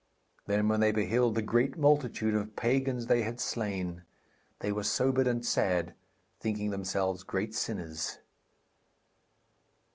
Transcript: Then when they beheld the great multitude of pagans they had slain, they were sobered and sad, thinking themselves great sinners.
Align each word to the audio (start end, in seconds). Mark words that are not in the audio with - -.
Then 0.47 0.67
when 0.67 0.79
they 0.79 0.91
beheld 0.91 1.35
the 1.35 1.43
great 1.43 1.77
multitude 1.77 2.33
of 2.33 2.55
pagans 2.55 3.05
they 3.05 3.21
had 3.21 3.39
slain, 3.39 4.01
they 4.57 4.71
were 4.71 4.81
sobered 4.81 5.27
and 5.27 5.45
sad, 5.45 5.93
thinking 6.39 6.71
themselves 6.71 7.21
great 7.21 7.53
sinners. 7.53 8.17